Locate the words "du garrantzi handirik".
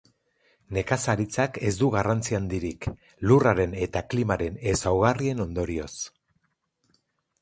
1.81-2.87